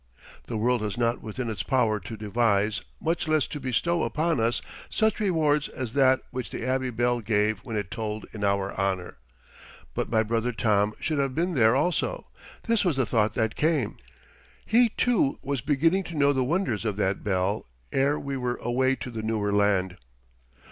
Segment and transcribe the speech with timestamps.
[0.47, 4.59] The world has not within its power to devise, much less to bestow upon us,
[4.89, 9.17] such reward as that which the Abbey bell gave when it tolled in our honor.
[9.93, 12.25] But my brother Tom should have been there also;
[12.63, 13.97] this was the thought that came.
[14.65, 18.95] He, too, was beginning to know the wonders of that bell ere we were away
[18.95, 19.97] to the newer land.